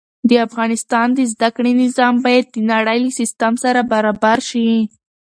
[0.29, 4.69] د افغانستان د زده کړې نظام باید د نړۍ له سيستم سره برابر شي.